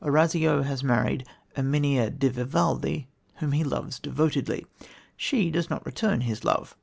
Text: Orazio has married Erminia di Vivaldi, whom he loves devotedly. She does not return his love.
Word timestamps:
Orazio 0.03 0.63
has 0.63 0.83
married 0.83 1.27
Erminia 1.55 2.09
di 2.09 2.27
Vivaldi, 2.29 3.05
whom 3.35 3.51
he 3.51 3.63
loves 3.63 3.99
devotedly. 3.99 4.65
She 5.15 5.51
does 5.51 5.69
not 5.69 5.85
return 5.85 6.21
his 6.21 6.43
love. 6.43 6.75